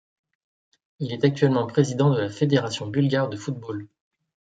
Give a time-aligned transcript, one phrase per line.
[0.97, 3.87] Il est actuellement président de la Fédération bulgare de football.